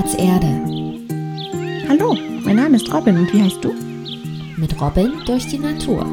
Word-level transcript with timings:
Platz 0.00 0.14
Erde. 0.14 0.46
Hallo, 1.86 2.14
mein 2.42 2.56
Name 2.56 2.76
ist 2.76 2.90
Robin 2.90 3.18
und 3.18 3.30
wie 3.34 3.42
heißt 3.42 3.62
du? 3.62 3.74
Mit 4.56 4.80
Robin 4.80 5.12
durch 5.26 5.46
die 5.46 5.58
Natur. 5.58 6.06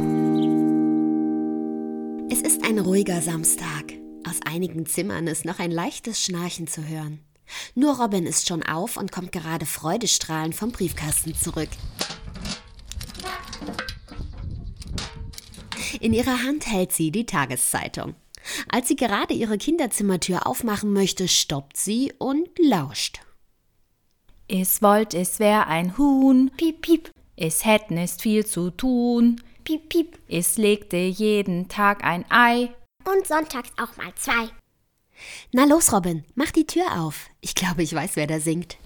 Es 2.30 2.42
ist 2.42 2.66
ein 2.66 2.80
ruhiger 2.80 3.22
Samstag. 3.22 3.94
Aus 4.28 4.42
einigen 4.46 4.88
Zimmern 4.88 5.28
ist 5.28 5.46
noch 5.46 5.60
ein 5.60 5.72
leichtes 5.72 6.22
Schnarchen 6.22 6.68
zu 6.68 6.86
hören. 6.86 7.22
Nur 7.76 7.98
Robin 7.98 8.26
ist 8.26 8.50
schon 8.50 8.62
auf 8.62 8.98
und 8.98 9.14
kommt 9.14 9.32
gerade 9.32 9.66
freudestrahlend 9.66 10.54
vom 10.54 10.74
Briefkasten 10.74 11.34
zurück. 11.34 11.70
In 16.02 16.12
ihrer 16.12 16.44
Hand 16.44 16.68
hält 16.70 16.92
sie 16.92 17.12
die 17.12 17.26
Tageszeitung. 17.26 18.16
Als 18.68 18.90
sie 18.90 18.98
gerade 18.98 19.34
ihre 19.34 19.58
Kinderzimmertür 19.58 20.46
aufmachen 20.46 20.92
möchte, 20.92 21.30
stoppt 21.30 21.78
sie 21.78 22.12
und 22.20 22.50
lauscht. 22.60 23.22
Es 24.50 24.82
wollt, 24.82 25.14
es 25.14 25.40
wär 25.40 25.68
ein 25.68 25.98
Huhn. 25.98 26.52
Piep, 26.56 26.82
piep. 26.82 27.12
Es 27.36 27.66
hätt 27.66 27.92
nicht 27.92 28.22
viel 28.22 28.46
zu 28.46 28.70
tun. 28.70 29.42
Piep, 29.66 29.90
piep. 29.90 30.18
Es 30.30 30.58
legte 30.58 30.96
jeden 30.96 31.68
Tag 31.68 32.02
ein 32.06 32.24
Ei. 32.30 32.74
Und 33.04 33.28
sonntags 33.28 33.72
auch 33.78 33.98
mal 33.98 34.14
zwei. 34.16 34.50
Na 35.52 35.66
los, 35.66 35.92
Robin, 35.92 36.24
mach 36.36 36.52
die 36.52 36.66
Tür 36.66 36.86
auf. 37.02 37.30
Ich 37.42 37.56
glaube, 37.56 37.84
ich 37.84 37.94
weiß, 37.94 38.16
wer 38.16 38.28
da 38.28 38.40
singt. 38.40 38.78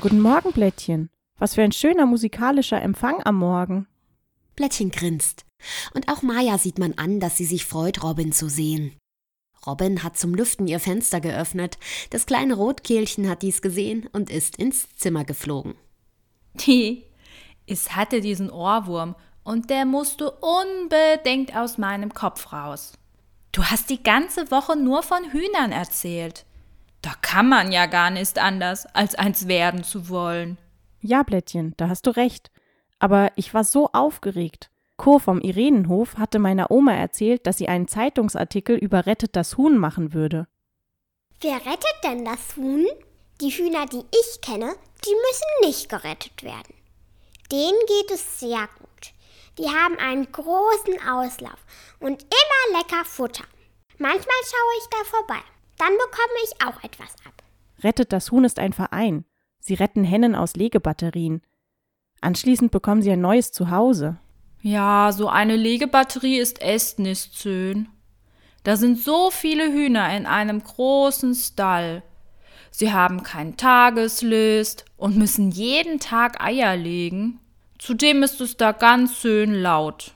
Guten 0.00 0.20
Morgen, 0.20 0.52
Blättchen. 0.52 1.10
Was 1.38 1.56
für 1.56 1.62
ein 1.62 1.72
schöner 1.72 2.06
musikalischer 2.06 2.80
Empfang 2.80 3.22
am 3.24 3.36
Morgen. 3.36 3.88
Blättchen 4.54 4.92
grinst. 4.92 5.44
Und 5.94 6.08
auch 6.08 6.22
Maya 6.22 6.58
sieht 6.58 6.78
man 6.78 6.94
an, 6.94 7.18
dass 7.18 7.36
sie 7.36 7.44
sich 7.44 7.64
freut, 7.64 8.04
Robin 8.04 8.30
zu 8.30 8.48
sehen. 8.48 8.96
Robin 9.66 10.02
hat 10.02 10.16
zum 10.16 10.34
Lüften 10.34 10.66
ihr 10.66 10.80
Fenster 10.80 11.20
geöffnet. 11.20 11.78
Das 12.10 12.26
kleine 12.26 12.54
Rotkehlchen 12.54 13.28
hat 13.28 13.42
dies 13.42 13.62
gesehen 13.62 14.08
und 14.12 14.30
ist 14.30 14.56
ins 14.56 14.94
Zimmer 14.96 15.24
geflogen. 15.24 15.74
Die, 16.54 17.04
es 17.66 17.96
hatte 17.96 18.20
diesen 18.20 18.50
Ohrwurm 18.50 19.14
und 19.42 19.70
der 19.70 19.84
musste 19.84 20.30
unbedingt 20.30 21.56
aus 21.56 21.78
meinem 21.78 22.14
Kopf 22.14 22.52
raus. 22.52 22.92
Du 23.52 23.64
hast 23.64 23.90
die 23.90 24.02
ganze 24.02 24.50
Woche 24.50 24.76
nur 24.76 25.02
von 25.02 25.30
Hühnern 25.30 25.72
erzählt. 25.72 26.44
Da 27.02 27.12
kann 27.22 27.48
man 27.48 27.72
ja 27.72 27.86
gar 27.86 28.10
nicht 28.10 28.38
anders, 28.38 28.86
als 28.94 29.14
eins 29.14 29.48
werden 29.48 29.84
zu 29.84 30.08
wollen. 30.08 30.58
Ja, 31.00 31.22
Blättchen, 31.22 31.74
da 31.76 31.88
hast 31.88 32.06
du 32.06 32.10
recht. 32.10 32.50
Aber 32.98 33.30
ich 33.36 33.54
war 33.54 33.64
so 33.64 33.90
aufgeregt. 33.92 34.70
Co 34.96 35.18
vom 35.18 35.40
Irenenhof 35.40 36.16
hatte 36.16 36.38
meiner 36.38 36.70
Oma 36.70 36.94
erzählt, 36.94 37.46
dass 37.46 37.58
sie 37.58 37.68
einen 37.68 37.88
Zeitungsartikel 37.88 38.76
über 38.76 39.06
Rettet 39.06 39.36
das 39.36 39.56
Huhn 39.56 39.76
machen 39.76 40.14
würde. 40.14 40.48
Wer 41.40 41.56
rettet 41.56 41.96
denn 42.02 42.24
das 42.24 42.56
Huhn? 42.56 42.86
Die 43.40 43.50
Hühner, 43.50 43.84
die 43.86 44.02
ich 44.10 44.40
kenne, 44.40 44.74
die 45.04 45.14
müssen 45.14 45.68
nicht 45.68 45.90
gerettet 45.90 46.42
werden. 46.42 46.74
Denen 47.52 47.78
geht 47.86 48.10
es 48.10 48.40
sehr 48.40 48.68
gut. 48.78 49.12
Die 49.58 49.68
haben 49.68 49.96
einen 49.98 50.30
großen 50.32 50.98
Auslauf 51.08 51.64
und 52.00 52.22
immer 52.22 52.78
lecker 52.78 53.04
Futter. 53.04 53.44
Manchmal 53.98 54.36
schaue 54.44 54.78
ich 54.78 54.86
da 54.90 55.04
vorbei. 55.04 55.42
Dann 55.78 55.92
bekomme 55.92 56.38
ich 56.44 56.66
auch 56.66 56.84
etwas 56.84 57.14
ab. 57.26 57.42
Rettet 57.82 58.12
das 58.12 58.30
Huhn 58.30 58.44
ist 58.44 58.58
ein 58.58 58.72
Verein. 58.72 59.24
Sie 59.60 59.74
retten 59.74 60.04
Hennen 60.04 60.34
aus 60.34 60.56
Legebatterien. 60.56 61.42
Anschließend 62.22 62.70
bekommen 62.70 63.02
sie 63.02 63.10
ein 63.10 63.20
neues 63.20 63.52
Zuhause. 63.52 64.18
Ja, 64.66 65.12
so 65.12 65.28
eine 65.28 65.54
Legebatterie 65.54 66.38
ist 66.38 66.60
echt 66.60 66.98
nicht 66.98 67.38
schön. 67.38 67.86
Da 68.64 68.76
sind 68.76 69.00
so 69.00 69.30
viele 69.30 69.72
Hühner 69.72 70.12
in 70.16 70.26
einem 70.26 70.60
großen 70.60 71.36
Stall. 71.36 72.02
Sie 72.72 72.92
haben 72.92 73.22
kein 73.22 73.56
Tageslist 73.56 74.84
und 74.96 75.16
müssen 75.16 75.52
jeden 75.52 76.00
Tag 76.00 76.42
Eier 76.42 76.76
legen. 76.76 77.38
Zudem 77.78 78.24
ist 78.24 78.40
es 78.40 78.56
da 78.56 78.72
ganz 78.72 79.16
schön 79.20 79.54
laut. 79.54 80.14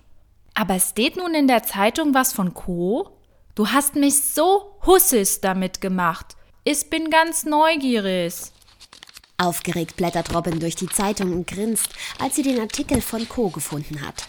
Aber 0.54 0.80
steht 0.80 1.16
nun 1.16 1.32
in 1.32 1.46
der 1.46 1.62
Zeitung 1.62 2.12
was 2.12 2.32
von 2.32 2.52
Co. 2.52 3.16
Du 3.54 3.68
hast 3.68 3.94
mich 3.94 4.20
so 4.20 4.76
hussis 4.84 5.40
damit 5.40 5.80
gemacht. 5.80 6.34
Ich 6.64 6.90
bin 6.90 7.08
ganz 7.08 7.44
neugierig. 7.44 8.34
Aufgeregt 9.38 9.94
blättert 9.94 10.34
Robin 10.34 10.58
durch 10.58 10.74
die 10.74 10.88
Zeitung 10.88 11.34
und 11.34 11.46
grinst, 11.46 11.90
als 12.18 12.34
sie 12.34 12.42
den 12.42 12.58
Artikel 12.58 13.00
von 13.00 13.28
Co. 13.28 13.48
gefunden 13.48 14.04
hat. 14.04 14.24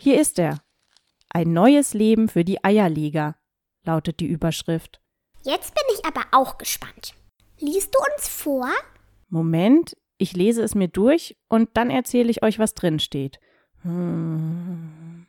Hier 0.00 0.20
ist 0.20 0.38
er. 0.38 0.58
Ein 1.30 1.52
neues 1.52 1.94
Leben 1.94 2.28
für 2.28 2.44
die 2.44 2.62
Eierleger, 2.64 3.36
lautet 3.84 4.20
die 4.20 4.26
Überschrift. 4.26 5.00
Jetzt 5.42 5.74
bin 5.74 5.84
ich 5.94 6.04
aber 6.04 6.26
auch 6.32 6.58
gespannt. 6.58 7.14
Liest 7.58 7.94
du 7.94 7.98
uns 8.12 8.28
vor? 8.28 8.68
Moment, 9.28 9.96
ich 10.18 10.34
lese 10.34 10.62
es 10.62 10.74
mir 10.74 10.88
durch 10.88 11.36
und 11.48 11.70
dann 11.74 11.90
erzähle 11.90 12.30
ich 12.30 12.42
euch, 12.42 12.58
was 12.58 12.74
drin 12.74 12.98
steht. 12.98 13.40
Hm. 13.82 15.26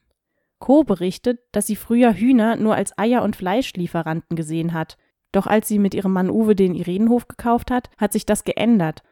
Co 0.59 0.83
berichtet, 0.83 1.39
dass 1.51 1.67
sie 1.67 1.75
früher 1.75 2.13
Hühner 2.13 2.56
nur 2.56 2.75
als 2.75 2.97
Eier- 2.97 3.23
und 3.23 3.35
Fleischlieferanten 3.35 4.35
gesehen 4.35 4.73
hat. 4.73 4.97
Doch 5.31 5.47
als 5.47 5.67
sie 5.67 5.79
mit 5.79 5.94
ihrem 5.94 6.13
Mann 6.13 6.29
Uwe 6.29 6.56
den 6.56 6.75
Irenenhof 6.75 7.28
gekauft 7.28 7.72
hat, 7.72 7.89
hat 7.97 8.13
sich 8.13 8.25
das 8.25 8.44
geändert. 8.44 9.03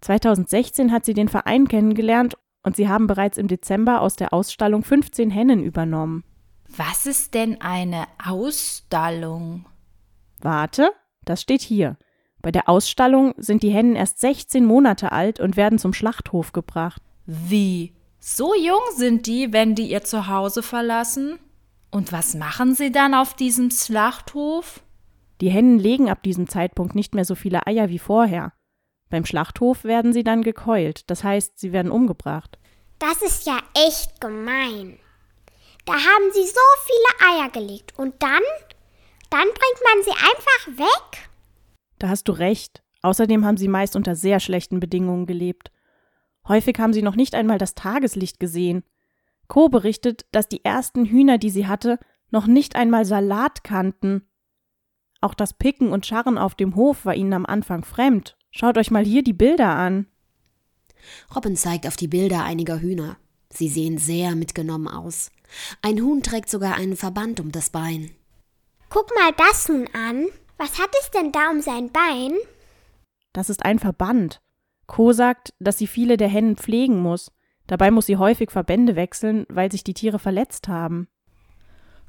2016 0.00 0.90
hat 0.92 1.04
sie 1.04 1.14
den 1.14 1.28
Verein 1.28 1.68
kennengelernt 1.68 2.36
und 2.62 2.76
sie 2.76 2.88
haben 2.88 3.06
bereits 3.06 3.38
im 3.38 3.48
Dezember 3.48 4.00
aus 4.00 4.16
der 4.16 4.32
Ausstallung 4.32 4.84
15 4.84 5.30
Hennen 5.30 5.62
übernommen. 5.62 6.24
Was 6.76 7.06
ist 7.06 7.34
denn 7.34 7.60
eine 7.60 8.06
Ausstallung? 8.24 9.66
Warte, 10.40 10.90
das 11.24 11.42
steht 11.42 11.60
hier. 11.60 11.96
Bei 12.40 12.50
der 12.50 12.68
Ausstallung 12.68 13.34
sind 13.36 13.62
die 13.62 13.70
Hennen 13.70 13.94
erst 13.94 14.18
16 14.20 14.64
Monate 14.64 15.12
alt 15.12 15.38
und 15.38 15.56
werden 15.56 15.78
zum 15.78 15.92
Schlachthof 15.92 16.52
gebracht. 16.52 17.02
Wie? 17.26 17.94
So 18.18 18.54
jung 18.54 18.80
sind 18.96 19.26
die, 19.26 19.52
wenn 19.52 19.74
die 19.74 19.90
ihr 19.90 20.02
Zuhause 20.02 20.62
verlassen? 20.62 21.38
Und 21.90 22.10
was 22.10 22.34
machen 22.34 22.74
sie 22.74 22.90
dann 22.90 23.14
auf 23.14 23.34
diesem 23.34 23.70
Schlachthof? 23.70 24.82
Die 25.40 25.50
Hennen 25.50 25.78
legen 25.78 26.08
ab 26.08 26.22
diesem 26.22 26.48
Zeitpunkt 26.48 26.94
nicht 26.94 27.14
mehr 27.14 27.24
so 27.24 27.34
viele 27.34 27.66
Eier 27.66 27.88
wie 27.90 27.98
vorher. 27.98 28.52
Beim 29.12 29.26
Schlachthof 29.26 29.84
werden 29.84 30.14
sie 30.14 30.24
dann 30.24 30.40
gekeult, 30.42 31.10
das 31.10 31.22
heißt, 31.22 31.58
sie 31.58 31.70
werden 31.72 31.92
umgebracht. 31.92 32.58
Das 32.98 33.20
ist 33.20 33.44
ja 33.46 33.58
echt 33.74 34.22
gemein. 34.22 34.98
Da 35.84 35.92
haben 35.92 36.32
sie 36.32 36.46
so 36.46 36.60
viele 36.86 37.30
Eier 37.30 37.50
gelegt 37.50 37.92
und 37.98 38.14
dann, 38.22 38.40
dann 39.28 39.42
bringt 39.42 39.82
man 39.84 40.02
sie 40.02 40.12
einfach 40.12 40.86
weg? 40.86 41.28
Da 41.98 42.08
hast 42.08 42.26
du 42.26 42.32
recht. 42.32 42.82
Außerdem 43.02 43.44
haben 43.44 43.58
sie 43.58 43.68
meist 43.68 43.96
unter 43.96 44.14
sehr 44.14 44.40
schlechten 44.40 44.80
Bedingungen 44.80 45.26
gelebt. 45.26 45.70
Häufig 46.48 46.78
haben 46.78 46.94
sie 46.94 47.02
noch 47.02 47.14
nicht 47.14 47.34
einmal 47.34 47.58
das 47.58 47.74
Tageslicht 47.74 48.40
gesehen. 48.40 48.82
Co 49.46 49.68
berichtet, 49.68 50.24
dass 50.32 50.48
die 50.48 50.64
ersten 50.64 51.04
Hühner, 51.04 51.36
die 51.36 51.50
sie 51.50 51.66
hatte, 51.66 51.98
noch 52.30 52.46
nicht 52.46 52.76
einmal 52.76 53.04
Salat 53.04 53.62
kannten. 53.62 54.26
Auch 55.20 55.34
das 55.34 55.52
Picken 55.52 55.90
und 55.90 56.06
Scharren 56.06 56.38
auf 56.38 56.54
dem 56.54 56.76
Hof 56.76 57.04
war 57.04 57.14
ihnen 57.14 57.34
am 57.34 57.44
Anfang 57.44 57.84
fremd. 57.84 58.38
Schaut 58.52 58.76
euch 58.76 58.90
mal 58.90 59.04
hier 59.04 59.24
die 59.24 59.32
Bilder 59.32 59.74
an. 59.74 60.06
Robin 61.34 61.56
zeigt 61.56 61.86
auf 61.86 61.96
die 61.96 62.06
Bilder 62.06 62.44
einiger 62.44 62.80
Hühner. 62.80 63.16
Sie 63.50 63.68
sehen 63.68 63.98
sehr 63.98 64.36
mitgenommen 64.36 64.88
aus. 64.88 65.30
Ein 65.80 66.00
Huhn 66.00 66.22
trägt 66.22 66.50
sogar 66.50 66.76
einen 66.76 66.96
Verband 66.96 67.40
um 67.40 67.50
das 67.50 67.70
Bein. 67.70 68.10
Guck 68.90 69.10
mal 69.16 69.32
das 69.36 69.68
Huhn 69.68 69.88
an. 69.94 70.26
Was 70.58 70.78
hat 70.78 70.90
es 71.00 71.10
denn 71.10 71.32
da 71.32 71.50
um 71.50 71.62
sein 71.62 71.90
Bein? 71.90 72.34
Das 73.32 73.48
ist 73.48 73.64
ein 73.64 73.78
Verband. 73.78 74.42
Co 74.86 75.12
sagt, 75.12 75.54
dass 75.58 75.78
sie 75.78 75.86
viele 75.86 76.18
der 76.18 76.28
Hennen 76.28 76.56
pflegen 76.56 77.00
muss. 77.00 77.32
Dabei 77.66 77.90
muss 77.90 78.06
sie 78.06 78.18
häufig 78.18 78.50
Verbände 78.50 78.96
wechseln, 78.96 79.46
weil 79.48 79.72
sich 79.72 79.82
die 79.82 79.94
Tiere 79.94 80.18
verletzt 80.18 80.68
haben. 80.68 81.08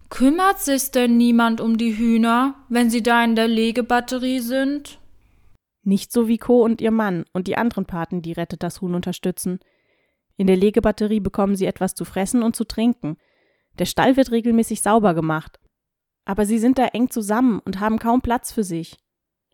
Kümmert 0.09 0.59
sich 0.59 0.91
denn 0.91 1.15
niemand 1.15 1.61
um 1.61 1.77
die 1.77 1.97
Hühner, 1.97 2.55
wenn 2.67 2.89
sie 2.89 3.01
da 3.01 3.23
in 3.23 3.35
der 3.35 3.47
Legebatterie 3.47 4.39
sind? 4.39 4.99
Nicht 5.83 6.11
so 6.11 6.27
wie 6.27 6.37
Co. 6.37 6.63
und 6.63 6.81
ihr 6.81 6.91
Mann 6.91 7.25
und 7.33 7.47
die 7.47 7.57
anderen 7.57 7.85
Paten, 7.85 8.21
die 8.21 8.31
Rettet 8.31 8.63
das 8.63 8.81
Huhn 8.81 8.95
unterstützen. 8.95 9.59
In 10.37 10.47
der 10.47 10.55
Legebatterie 10.55 11.19
bekommen 11.19 11.55
sie 11.55 11.65
etwas 11.65 11.93
zu 11.93 12.05
fressen 12.05 12.41
und 12.41 12.55
zu 12.55 12.63
trinken. 12.63 13.17
Der 13.79 13.85
Stall 13.85 14.15
wird 14.15 14.31
regelmäßig 14.31 14.81
sauber 14.81 15.13
gemacht. 15.13 15.59
Aber 16.25 16.45
sie 16.45 16.57
sind 16.57 16.77
da 16.77 16.85
eng 16.85 17.09
zusammen 17.09 17.59
und 17.59 17.79
haben 17.79 17.99
kaum 17.99 18.21
Platz 18.21 18.51
für 18.51 18.63
sich. 18.63 18.97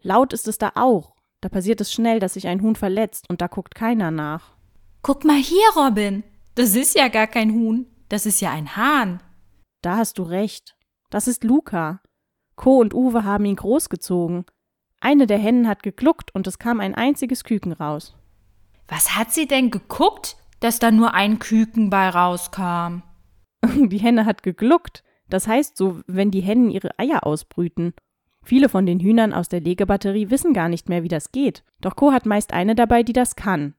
Laut 0.01 0.33
ist 0.33 0.47
es 0.47 0.57
da 0.57 0.71
auch. 0.75 1.15
Da 1.41 1.49
passiert 1.49 1.81
es 1.81 1.91
schnell, 1.91 2.19
dass 2.19 2.33
sich 2.33 2.47
ein 2.47 2.61
Huhn 2.61 2.75
verletzt 2.75 3.29
und 3.29 3.41
da 3.41 3.47
guckt 3.47 3.73
keiner 3.73 4.11
nach. 4.11 4.55
Guck 5.01 5.23
mal 5.23 5.37
hier, 5.37 5.67
Robin. 5.75 6.23
Das 6.55 6.75
ist 6.75 6.95
ja 6.95 7.07
gar 7.07 7.27
kein 7.27 7.53
Huhn. 7.53 7.87
Das 8.09 8.25
ist 8.25 8.41
ja 8.41 8.51
ein 8.51 8.75
Hahn. 8.75 9.23
Da 9.81 9.97
hast 9.97 10.17
du 10.19 10.23
recht. 10.23 10.75
Das 11.09 11.27
ist 11.27 11.43
Luca. 11.43 12.01
Co 12.55 12.77
und 12.79 12.93
Uwe 12.93 13.23
haben 13.23 13.45
ihn 13.45 13.55
großgezogen. 13.55 14.45
Eine 15.01 15.27
der 15.27 15.37
Hennen 15.37 15.67
hat 15.67 15.83
gegluckt 15.83 16.33
und 16.35 16.47
es 16.47 16.59
kam 16.59 16.79
ein 16.79 16.95
einziges 16.95 17.43
Küken 17.43 17.71
raus. 17.71 18.15
Was 18.87 19.15
hat 19.15 19.31
sie 19.31 19.47
denn 19.47 19.71
geguckt, 19.71 20.35
dass 20.59 20.79
da 20.79 20.91
nur 20.91 21.13
ein 21.13 21.39
Küken 21.39 21.89
bei 21.89 22.09
rauskam? 22.09 23.03
Die 23.63 23.99
Henne 23.99 24.25
hat 24.25 24.43
gegluckt. 24.43 25.03
Das 25.29 25.47
heißt 25.47 25.77
so, 25.77 25.99
wenn 26.07 26.31
die 26.31 26.41
Hennen 26.41 26.71
ihre 26.71 26.97
Eier 26.97 27.23
ausbrüten. 27.23 27.93
Viele 28.43 28.67
von 28.67 28.87
den 28.87 28.99
Hühnern 28.99 29.31
aus 29.31 29.47
der 29.47 29.59
Legebatterie 29.59 30.31
wissen 30.31 30.53
gar 30.53 30.69
nicht 30.69 30.89
mehr, 30.89 31.03
wie 31.03 31.07
das 31.07 31.31
geht. 31.31 31.63
Doch 31.81 31.95
Co 31.95 32.11
hat 32.11 32.25
meist 32.25 32.51
eine 32.51 32.73
dabei, 32.73 33.03
die 33.03 33.13
das 33.13 33.35
kann. 33.35 33.75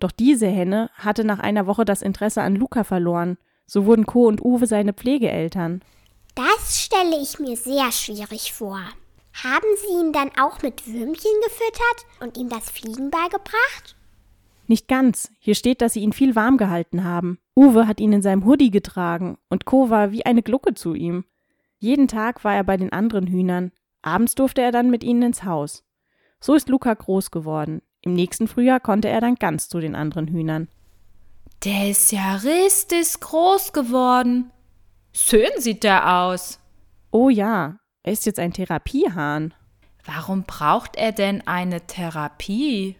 Doch 0.00 0.10
diese 0.10 0.48
Henne 0.48 0.90
hatte 0.94 1.24
nach 1.24 1.38
einer 1.38 1.66
Woche 1.66 1.84
das 1.84 2.02
Interesse 2.02 2.42
an 2.42 2.56
Luca 2.56 2.82
verloren. 2.82 3.38
So 3.66 3.86
wurden 3.86 4.06
Co 4.06 4.26
und 4.26 4.44
Uwe 4.44 4.66
seine 4.66 4.92
Pflegeeltern. 4.92 5.82
Das 6.34 6.82
stelle 6.82 7.16
ich 7.20 7.38
mir 7.38 7.56
sehr 7.56 7.92
schwierig 7.92 8.52
vor. 8.52 8.80
Haben 9.44 9.66
Sie 9.76 10.00
ihn 10.00 10.12
dann 10.12 10.30
auch 10.40 10.62
mit 10.62 10.86
Würmchen 10.86 11.40
gefüttert 11.44 12.06
und 12.20 12.38
ihm 12.38 12.48
das 12.48 12.70
Fliegen 12.70 13.10
beigebracht? 13.10 13.96
Nicht 14.66 14.88
ganz. 14.88 15.30
Hier 15.38 15.54
steht, 15.54 15.82
dass 15.82 15.92
sie 15.92 16.00
ihn 16.00 16.14
viel 16.14 16.34
warm 16.34 16.56
gehalten 16.56 17.04
haben. 17.04 17.38
Uwe 17.54 17.86
hat 17.86 18.00
ihn 18.00 18.14
in 18.14 18.22
seinem 18.22 18.46
Hoodie 18.46 18.70
getragen 18.70 19.36
und 19.50 19.66
Co 19.66 19.90
war 19.90 20.10
wie 20.10 20.24
eine 20.24 20.42
Glucke 20.42 20.72
zu 20.72 20.94
ihm. 20.94 21.24
Jeden 21.78 22.08
Tag 22.08 22.44
war 22.44 22.54
er 22.54 22.64
bei 22.64 22.78
den 22.78 22.92
anderen 22.92 23.26
Hühnern. 23.26 23.72
Abends 24.00 24.34
durfte 24.34 24.62
er 24.62 24.72
dann 24.72 24.90
mit 24.90 25.04
ihnen 25.04 25.22
ins 25.22 25.44
Haus. 25.44 25.84
So 26.40 26.54
ist 26.54 26.70
Luca 26.70 26.94
groß 26.94 27.30
geworden. 27.30 27.82
Im 28.00 28.14
nächsten 28.14 28.48
Frühjahr 28.48 28.80
konnte 28.80 29.08
er 29.08 29.20
dann 29.20 29.34
ganz 29.34 29.68
zu 29.68 29.80
den 29.80 29.94
anderen 29.94 30.28
Hühnern. 30.28 30.68
Der 31.64 31.90
ist 31.90 32.10
ja 32.10 32.36
richtig 32.36 33.20
groß 33.20 33.72
geworden. 33.72 34.50
Schön 35.12 35.50
sieht 35.58 35.84
der 35.84 36.22
aus. 36.22 36.58
Oh 37.10 37.28
ja, 37.28 37.78
er 38.06 38.12
ist 38.12 38.24
jetzt 38.24 38.38
ein 38.38 38.52
Therapiehahn. 38.52 39.52
Warum 40.04 40.44
braucht 40.44 40.94
er 40.94 41.10
denn 41.10 41.44
eine 41.48 41.88
Therapie? 41.88 42.94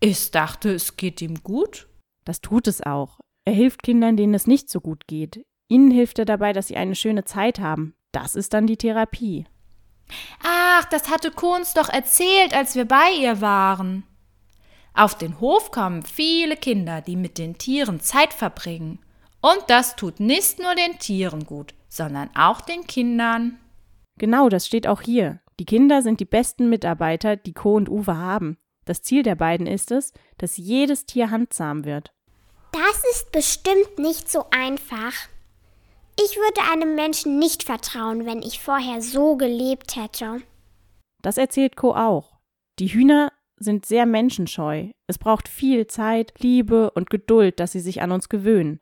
Ich 0.00 0.30
dachte, 0.32 0.74
es 0.74 0.98
geht 0.98 1.22
ihm 1.22 1.42
gut. 1.42 1.88
Das 2.26 2.42
tut 2.42 2.68
es 2.68 2.82
auch. 2.82 3.20
Er 3.46 3.54
hilft 3.54 3.82
Kindern, 3.82 4.18
denen 4.18 4.34
es 4.34 4.46
nicht 4.46 4.68
so 4.68 4.82
gut 4.82 5.06
geht. 5.06 5.42
Ihnen 5.68 5.90
hilft 5.90 6.18
er 6.18 6.26
dabei, 6.26 6.52
dass 6.52 6.68
sie 6.68 6.76
eine 6.76 6.94
schöne 6.94 7.24
Zeit 7.24 7.58
haben. 7.58 7.94
Das 8.12 8.34
ist 8.34 8.52
dann 8.52 8.66
die 8.66 8.76
Therapie. 8.76 9.46
Ach, 10.42 10.84
das 10.86 11.08
hatte 11.08 11.30
Kohns 11.30 11.72
doch 11.72 11.88
erzählt, 11.88 12.52
als 12.52 12.74
wir 12.74 12.84
bei 12.84 13.12
ihr 13.18 13.40
waren. 13.40 14.04
Auf 14.92 15.16
den 15.16 15.40
Hof 15.40 15.70
kommen 15.70 16.02
viele 16.02 16.56
Kinder, 16.56 17.00
die 17.00 17.16
mit 17.16 17.38
den 17.38 17.56
Tieren 17.56 18.00
Zeit 18.00 18.34
verbringen. 18.34 18.98
Und 19.40 19.64
das 19.68 19.96
tut 19.96 20.20
nicht 20.20 20.58
nur 20.58 20.74
den 20.74 20.98
Tieren 20.98 21.46
gut, 21.46 21.72
sondern 21.88 22.28
auch 22.36 22.60
den 22.60 22.86
Kindern. 22.86 23.58
Genau, 24.20 24.50
das 24.50 24.66
steht 24.66 24.86
auch 24.86 25.00
hier. 25.00 25.40
Die 25.60 25.64
Kinder 25.64 26.02
sind 26.02 26.20
die 26.20 26.26
besten 26.26 26.68
Mitarbeiter, 26.68 27.36
die 27.36 27.54
Co 27.54 27.74
und 27.74 27.88
Uwe 27.88 28.18
haben. 28.18 28.58
Das 28.84 29.00
Ziel 29.00 29.22
der 29.22 29.34
beiden 29.34 29.66
ist 29.66 29.90
es, 29.90 30.12
dass 30.36 30.58
jedes 30.58 31.06
Tier 31.06 31.30
handsam 31.30 31.86
wird. 31.86 32.12
Das 32.70 33.02
ist 33.12 33.32
bestimmt 33.32 33.98
nicht 33.98 34.30
so 34.30 34.44
einfach. 34.50 35.14
Ich 36.22 36.36
würde 36.36 36.70
einem 36.70 36.96
Menschen 36.96 37.38
nicht 37.38 37.62
vertrauen, 37.62 38.26
wenn 38.26 38.42
ich 38.42 38.60
vorher 38.60 39.00
so 39.00 39.38
gelebt 39.38 39.96
hätte. 39.96 40.42
Das 41.22 41.38
erzählt 41.38 41.76
Co 41.76 41.94
auch. 41.94 42.36
Die 42.78 42.88
Hühner 42.88 43.32
sind 43.56 43.86
sehr 43.86 44.04
menschenscheu. 44.04 44.90
Es 45.06 45.16
braucht 45.16 45.48
viel 45.48 45.86
Zeit, 45.86 46.34
Liebe 46.40 46.90
und 46.90 47.08
Geduld, 47.08 47.58
dass 47.58 47.72
sie 47.72 47.80
sich 47.80 48.02
an 48.02 48.12
uns 48.12 48.28
gewöhnen. 48.28 48.80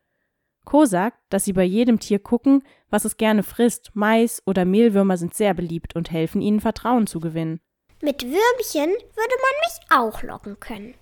Co 0.69 0.85
sagt, 0.85 1.17
dass 1.31 1.47
sie 1.47 1.55
bei 1.55 1.65
jedem 1.65 1.99
Tier 1.99 2.19
gucken, 2.19 2.63
was 2.91 3.07
es 3.07 3.17
gerne 3.17 3.43
frisst. 3.43 3.93
Mais 3.95 4.43
oder 4.45 4.67
Mehlwürmer 4.67 5.17
sind 5.17 5.33
sehr 5.33 5.55
beliebt 5.55 5.97
und 5.97 6.11
helfen 6.11 6.43
ihnen 6.43 6.61
Vertrauen 6.61 7.07
zu 7.07 7.21
gewinnen. 7.21 7.63
Mit 8.03 8.23
Würmchen 8.23 8.91
würde 8.91 9.35
man 9.41 9.55
mich 9.65 9.91
auch 9.91 10.23
locken 10.23 10.61
können. 10.61 10.95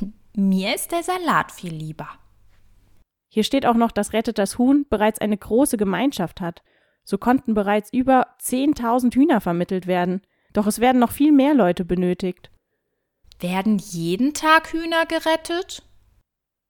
Mir 0.34 0.74
ist 0.74 0.92
der 0.92 1.02
Salat 1.02 1.52
viel 1.52 1.74
lieber. 1.74 2.08
Hier 3.28 3.44
steht 3.44 3.66
auch 3.66 3.74
noch, 3.74 3.92
dass 3.92 4.14
Rettet 4.14 4.38
das 4.38 4.56
Huhn 4.56 4.86
bereits 4.88 5.20
eine 5.20 5.36
große 5.36 5.76
Gemeinschaft 5.76 6.40
hat. 6.40 6.62
So 7.04 7.18
konnten 7.18 7.52
bereits 7.52 7.92
über 7.92 8.28
10.000 8.40 9.14
Hühner 9.14 9.42
vermittelt 9.42 9.86
werden. 9.86 10.22
Doch 10.54 10.66
es 10.66 10.80
werden 10.80 11.00
noch 11.00 11.12
viel 11.12 11.32
mehr 11.32 11.52
Leute 11.52 11.84
benötigt. 11.84 12.50
Werden 13.40 13.76
jeden 13.76 14.32
Tag 14.32 14.72
Hühner 14.72 15.04
gerettet? 15.04 15.82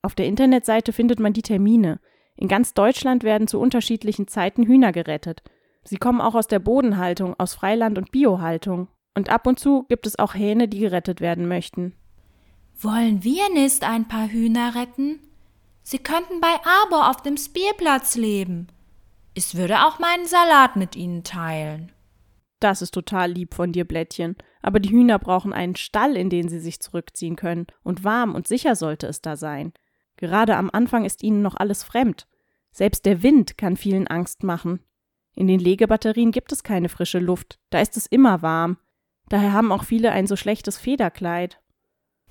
Auf 0.03 0.17
der 0.17 0.27
Internetseite 0.27 0.93
findet 0.93 1.21
man 1.21 1.33
die 1.33 1.43
Termine. 1.43 2.01
In 2.37 2.49
ganz 2.49 2.75
Deutschland 2.75 3.25
werden 3.25 3.49
zu 3.49 3.59
unterschiedlichen 3.59 4.29
Zeiten 4.29 4.65
Hühner 4.65 4.93
gerettet. 4.93 5.43
Sie 5.85 5.97
kommen 5.97 6.21
auch 6.21 6.35
aus 6.35 6.49
der 6.49 6.59
Bodenhaltung, 6.59 7.35
aus 7.39 7.55
Freiland 7.55 7.97
und 7.97 8.13
Biohaltung. 8.13 8.89
Und 9.15 9.31
ab 9.31 9.47
und 9.47 9.59
zu 9.59 9.85
gibt 9.85 10.07
es 10.07 10.19
auch 10.19 10.35
Hähne, 10.35 10.69
die 10.69 10.81
gerettet 10.81 11.21
werden 11.21 11.49
möchten. 11.49 11.95
Wollen 12.79 13.25
wir 13.25 13.49
nicht 13.55 13.89
ein 13.89 14.07
paar 14.07 14.29
Hühner 14.29 14.75
retten? 14.75 15.21
Sie 15.83 15.99
könnten 15.99 16.41
bei 16.41 16.55
Arbor 16.83 17.11
auf 17.11 17.23
dem 17.23 17.37
Spielplatz 17.37 18.17
leben. 18.17 18.67
Ich 19.33 19.55
würde 19.55 19.87
auch 19.87 19.99
meinen 19.99 20.27
Salat 20.27 20.77
mit 20.77 20.97
ihnen 20.97 21.23
teilen. 21.23 21.93
Das 22.61 22.83
ist 22.83 22.93
total 22.93 23.31
lieb 23.31 23.55
von 23.55 23.73
dir, 23.73 23.85
Blättchen. 23.85 24.37
Aber 24.63 24.81
die 24.81 24.91
Hühner 24.91 25.19
brauchen 25.19 25.53
einen 25.53 25.77
Stall, 25.77 26.17
in 26.17 26.29
den 26.29 26.49
sie 26.49 26.59
sich 26.59 26.81
zurückziehen 26.81 27.37
können. 27.37 27.67
Und 27.83 28.03
warm 28.03 28.35
und 28.35 28.49
sicher 28.49 28.75
sollte 28.77 29.07
es 29.07 29.23
da 29.23 29.37
sein. 29.37 29.73
Gerade 30.17 30.57
am 30.57 30.71
Anfang 30.73 31.05
ist 31.05 31.23
ihnen 31.23 31.43
noch 31.43 31.57
alles 31.57 31.85
fremd. 31.85 32.27
Selbst 32.73 33.07
der 33.07 33.23
Wind 33.23 33.57
kann 33.59 33.77
vielen 33.77 34.07
Angst 34.07 34.43
machen. 34.43 34.81
In 35.35 35.47
den 35.47 35.61
Legebatterien 35.61 36.33
gibt 36.33 36.53
es 36.53 36.63
keine 36.63 36.89
frische 36.89 37.19
Luft, 37.19 37.59
da 37.71 37.81
ist 37.81 37.97
es 37.97 38.07
immer 38.07 38.43
warm. 38.43 38.79
Daher 39.29 39.53
haben 39.53 39.73
auch 39.73 39.85
viele 39.85 40.13
ein 40.13 40.27
so 40.27 40.37
schlechtes 40.37 40.79
Federkleid. 40.79 41.61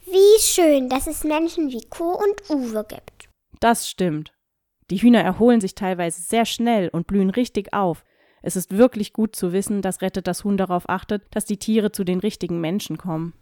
Wie 0.05 0.39
schön, 0.39 0.89
dass 0.89 1.07
es 1.07 1.23
Menschen 1.23 1.69
wie 1.69 1.85
Co 1.89 2.11
und 2.13 2.49
Uwe 2.49 2.85
gibt. 2.87 3.29
Das 3.59 3.89
stimmt. 3.89 4.33
Die 4.91 4.97
Hühner 4.97 5.21
erholen 5.21 5.61
sich 5.61 5.75
teilweise 5.75 6.21
sehr 6.21 6.45
schnell 6.45 6.89
und 6.89 7.07
blühen 7.07 7.31
richtig 7.31 7.73
auf. 7.73 8.03
Es 8.43 8.55
ist 8.55 8.77
wirklich 8.77 9.13
gut 9.13 9.35
zu 9.35 9.51
wissen, 9.51 9.81
dass 9.81 10.01
Rettet 10.01 10.27
das 10.27 10.43
Huhn 10.43 10.57
darauf 10.57 10.87
achtet, 10.87 11.23
dass 11.31 11.45
die 11.45 11.57
Tiere 11.57 11.91
zu 11.91 12.03
den 12.03 12.19
richtigen 12.19 12.61
Menschen 12.61 12.97
kommen. 12.97 13.33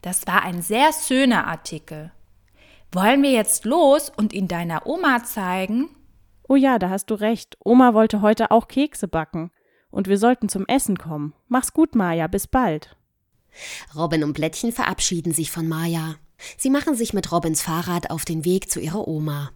Das 0.00 0.26
war 0.26 0.42
ein 0.44 0.62
sehr 0.62 0.92
schöner 0.92 1.46
Artikel. 1.48 2.12
Wollen 2.94 3.22
wir 3.22 3.30
jetzt 3.30 3.64
los 3.64 4.12
und 4.14 4.34
ihn 4.34 4.48
deiner 4.48 4.86
Oma 4.86 5.24
zeigen? 5.24 5.88
Oh 6.46 6.56
ja, 6.56 6.78
da 6.78 6.90
hast 6.90 7.06
du 7.06 7.14
recht. 7.14 7.56
Oma 7.64 7.94
wollte 7.94 8.20
heute 8.20 8.50
auch 8.50 8.68
Kekse 8.68 9.08
backen. 9.08 9.50
Und 9.90 10.08
wir 10.08 10.18
sollten 10.18 10.50
zum 10.50 10.66
Essen 10.66 10.98
kommen. 10.98 11.32
Mach's 11.48 11.72
gut, 11.72 11.94
Maja, 11.94 12.26
bis 12.26 12.46
bald. 12.46 12.94
Robin 13.96 14.22
und 14.24 14.34
Blättchen 14.34 14.72
verabschieden 14.72 15.32
sich 15.32 15.50
von 15.50 15.68
Maja. 15.68 16.16
Sie 16.58 16.68
machen 16.68 16.94
sich 16.94 17.14
mit 17.14 17.32
Robins 17.32 17.62
Fahrrad 17.62 18.10
auf 18.10 18.26
den 18.26 18.44
Weg 18.44 18.70
zu 18.70 18.78
ihrer 18.78 19.08
Oma. 19.08 19.52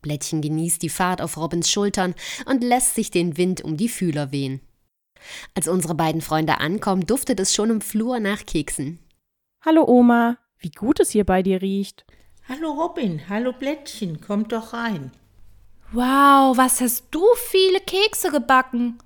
Blättchen 0.00 0.42
genießt 0.42 0.82
die 0.82 0.88
Fahrt 0.88 1.22
auf 1.22 1.36
Robins 1.36 1.70
Schultern 1.70 2.16
und 2.46 2.64
lässt 2.64 2.96
sich 2.96 3.12
den 3.12 3.36
Wind 3.36 3.62
um 3.62 3.76
die 3.76 3.88
Fühler 3.88 4.32
wehen. 4.32 4.60
Als 5.54 5.68
unsere 5.68 5.94
beiden 5.94 6.20
Freunde 6.20 6.58
ankommen, 6.58 7.06
duftet 7.06 7.38
es 7.38 7.54
schon 7.54 7.70
im 7.70 7.80
Flur 7.80 8.18
nach 8.18 8.44
Keksen. 8.44 8.98
Hallo 9.64 9.84
Oma, 9.86 10.38
wie 10.58 10.72
gut 10.72 10.98
es 10.98 11.10
hier 11.10 11.24
bei 11.24 11.44
dir 11.44 11.62
riecht. 11.62 12.04
Hallo 12.48 12.72
Robin, 12.72 13.28
hallo 13.28 13.52
Blättchen, 13.52 14.20
kommt 14.20 14.50
doch 14.50 14.72
rein. 14.72 15.12
Wow, 15.92 16.56
was 16.56 16.80
hast 16.80 17.04
du 17.12 17.22
viele 17.36 17.78
Kekse 17.78 18.32
gebacken? 18.32 18.98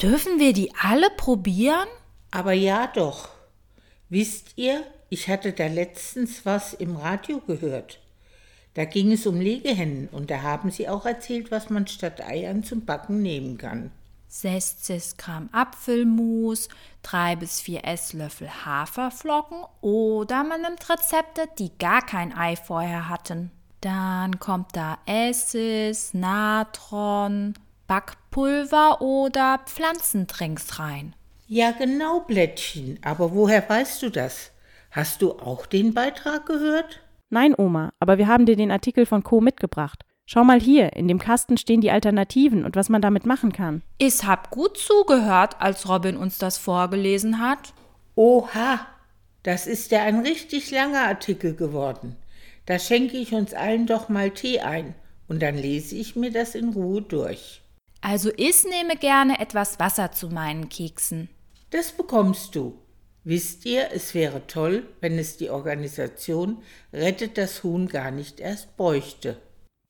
Dürfen 0.00 0.40
wir 0.40 0.52
die 0.52 0.72
alle 0.74 1.08
probieren? 1.16 1.86
Aber 2.32 2.52
ja 2.52 2.88
doch. 2.88 3.28
Wisst 4.08 4.54
ihr, 4.56 4.84
ich 5.10 5.28
hatte 5.28 5.52
da 5.52 5.68
letztens 5.68 6.44
was 6.44 6.74
im 6.74 6.96
Radio 6.96 7.38
gehört. 7.46 8.00
Da 8.74 8.84
ging 8.84 9.12
es 9.12 9.28
um 9.28 9.40
Legehennen 9.40 10.08
und 10.10 10.28
da 10.30 10.42
haben 10.42 10.72
sie 10.72 10.88
auch 10.88 11.06
erzählt, 11.06 11.52
was 11.52 11.70
man 11.70 11.86
statt 11.86 12.20
Eiern 12.20 12.64
zum 12.64 12.84
Backen 12.84 13.22
nehmen 13.22 13.58
kann. 13.58 13.92
60 14.32 15.18
Gramm 15.18 15.50
Apfelmus, 15.52 16.70
3 17.02 17.36
bis 17.36 17.60
4 17.60 17.84
Esslöffel 17.84 18.48
Haferflocken 18.64 19.58
oder 19.82 20.42
man 20.42 20.62
nimmt 20.62 20.88
Rezepte, 20.88 21.42
die 21.58 21.70
gar 21.78 22.00
kein 22.00 22.34
Ei 22.34 22.56
vorher 22.56 23.10
hatten. 23.10 23.50
Dann 23.82 24.38
kommt 24.38 24.74
da 24.74 24.96
Essig, 25.04 26.14
Natron, 26.14 27.52
Backpulver 27.86 29.02
oder 29.02 29.60
Pflanzendrinks 29.66 30.78
rein. 30.78 31.14
Ja, 31.46 31.72
genau, 31.72 32.20
Blättchen. 32.20 32.98
Aber 33.04 33.34
woher 33.34 33.68
weißt 33.68 34.02
du 34.02 34.08
das? 34.08 34.50
Hast 34.90 35.20
du 35.20 35.32
auch 35.32 35.66
den 35.66 35.92
Beitrag 35.92 36.46
gehört? 36.46 37.02
Nein, 37.28 37.54
Oma, 37.56 37.92
aber 38.00 38.16
wir 38.16 38.28
haben 38.28 38.46
dir 38.46 38.56
den 38.56 38.70
Artikel 38.70 39.04
von 39.04 39.22
Co 39.22 39.42
mitgebracht. 39.42 40.04
Schau 40.26 40.44
mal 40.44 40.60
hier, 40.60 40.94
in 40.94 41.08
dem 41.08 41.18
Kasten 41.18 41.58
stehen 41.58 41.80
die 41.80 41.90
Alternativen 41.90 42.64
und 42.64 42.76
was 42.76 42.88
man 42.88 43.02
damit 43.02 43.26
machen 43.26 43.52
kann. 43.52 43.82
Ich 43.98 44.24
hab 44.24 44.50
gut 44.50 44.78
zugehört, 44.78 45.56
als 45.60 45.88
Robin 45.88 46.16
uns 46.16 46.38
das 46.38 46.58
vorgelesen 46.58 47.40
hat. 47.40 47.74
Oha, 48.14 48.86
das 49.42 49.66
ist 49.66 49.90
ja 49.90 50.02
ein 50.02 50.20
richtig 50.20 50.70
langer 50.70 51.02
Artikel 51.02 51.54
geworden. 51.54 52.16
Da 52.66 52.78
schenke 52.78 53.16
ich 53.16 53.32
uns 53.34 53.54
allen 53.54 53.86
doch 53.86 54.08
mal 54.08 54.30
Tee 54.30 54.60
ein 54.60 54.94
und 55.28 55.42
dann 55.42 55.56
lese 55.56 55.96
ich 55.96 56.14
mir 56.14 56.30
das 56.30 56.54
in 56.54 56.70
Ruhe 56.70 57.02
durch. 57.02 57.60
Also 58.00 58.30
ich 58.36 58.64
nehme 58.64 58.96
gerne 58.96 59.40
etwas 59.40 59.78
Wasser 59.80 60.12
zu 60.12 60.28
meinen 60.28 60.68
Keksen. 60.68 61.28
Das 61.70 61.92
bekommst 61.92 62.54
du. 62.54 62.78
Wisst 63.24 63.64
ihr, 63.66 63.90
es 63.92 64.14
wäre 64.14 64.46
toll, 64.46 64.88
wenn 65.00 65.18
es 65.18 65.36
die 65.36 65.50
Organisation 65.50 66.58
Rettet 66.92 67.38
das 67.38 67.62
Huhn 67.62 67.86
gar 67.86 68.10
nicht 68.10 68.40
erst 68.40 68.76
bräuchte. 68.76 69.36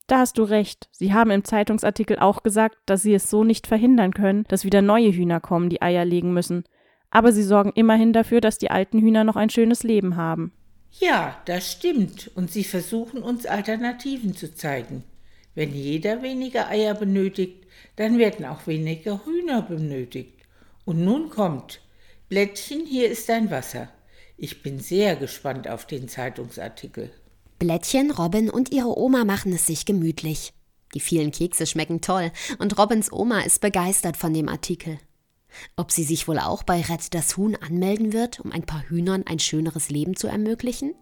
Da 0.07 0.19
hast 0.19 0.37
du 0.37 0.43
recht. 0.43 0.89
Sie 0.91 1.13
haben 1.13 1.31
im 1.31 1.43
Zeitungsartikel 1.45 2.19
auch 2.19 2.43
gesagt, 2.43 2.77
dass 2.85 3.01
sie 3.01 3.13
es 3.13 3.29
so 3.29 3.43
nicht 3.43 3.67
verhindern 3.67 4.13
können, 4.13 4.43
dass 4.49 4.65
wieder 4.65 4.81
neue 4.81 5.11
Hühner 5.11 5.39
kommen, 5.39 5.69
die 5.69 5.81
Eier 5.81 6.03
legen 6.03 6.33
müssen. 6.33 6.65
Aber 7.09 7.31
sie 7.31 7.43
sorgen 7.43 7.71
immerhin 7.75 8.11
dafür, 8.11 8.41
dass 8.41 8.57
die 8.57 8.71
alten 8.71 8.99
Hühner 8.99 9.23
noch 9.23 9.35
ein 9.35 9.49
schönes 9.49 9.83
Leben 9.83 10.15
haben. 10.15 10.51
Ja, 10.99 11.41
das 11.45 11.71
stimmt. 11.71 12.31
Und 12.35 12.51
sie 12.51 12.63
versuchen 12.63 13.23
uns 13.23 13.45
Alternativen 13.45 14.35
zu 14.35 14.53
zeigen. 14.53 15.03
Wenn 15.55 15.73
jeder 15.73 16.21
weniger 16.21 16.67
Eier 16.67 16.95
benötigt, 16.95 17.67
dann 17.95 18.17
werden 18.17 18.45
auch 18.45 18.67
weniger 18.67 19.25
Hühner 19.25 19.61
benötigt. 19.61 20.41
Und 20.85 21.03
nun 21.03 21.29
kommt. 21.29 21.81
Blättchen, 22.29 22.85
hier 22.85 23.09
ist 23.09 23.29
dein 23.29 23.51
Wasser. 23.51 23.89
Ich 24.37 24.63
bin 24.63 24.79
sehr 24.79 25.15
gespannt 25.15 25.67
auf 25.67 25.85
den 25.85 26.07
Zeitungsartikel. 26.09 27.11
Blättchen, 27.63 28.11
Robin 28.11 28.49
und 28.49 28.73
ihre 28.73 28.99
Oma 28.99 29.23
machen 29.23 29.53
es 29.53 29.65
sich 29.65 29.85
gemütlich. 29.85 30.53
Die 30.93 30.99
vielen 30.99 31.31
Kekse 31.31 31.65
schmecken 31.65 32.01
toll 32.01 32.29
und 32.59 32.77
Robins 32.77 33.09
Oma 33.09 33.39
ist 33.39 33.61
begeistert 33.61 34.17
von 34.17 34.33
dem 34.33 34.49
Artikel. 34.49 34.99
Ob 35.77 35.89
sie 35.89 36.03
sich 36.03 36.27
wohl 36.27 36.39
auch 36.39 36.63
bei 36.63 36.81
Rett 36.81 37.13
das 37.13 37.37
Huhn 37.37 37.55
anmelden 37.55 38.11
wird, 38.11 38.41
um 38.41 38.51
ein 38.51 38.63
paar 38.63 38.83
Hühnern 38.89 39.23
ein 39.25 39.39
schöneres 39.39 39.89
Leben 39.89 40.17
zu 40.17 40.27
ermöglichen? 40.27 40.93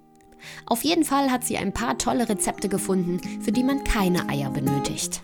Auf 0.68 0.84
jeden 0.84 1.04
Fall 1.04 1.32
hat 1.32 1.44
sie 1.44 1.58
ein 1.58 1.74
paar 1.74 1.98
tolle 1.98 2.30
Rezepte 2.30 2.70
gefunden, 2.70 3.20
für 3.42 3.52
die 3.52 3.64
man 3.64 3.84
keine 3.84 4.30
Eier 4.30 4.52
benötigt. 4.52 5.24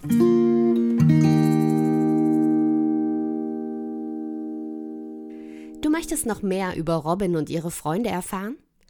Du 5.84 5.92
möchtest 5.92 6.26
noch 6.26 6.42
mehr 6.42 6.76
über 6.76 6.96
Robin 6.96 7.36
und 7.36 7.52
ihre 7.52 7.70
Freunde 7.70 8.10
erfahren? 8.10 8.58